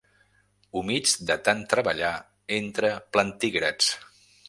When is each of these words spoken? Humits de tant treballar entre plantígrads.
Humits 0.81 1.13
de 1.27 1.37
tant 1.49 1.63
treballar 1.75 2.11
entre 2.59 2.93
plantígrads. 3.17 3.97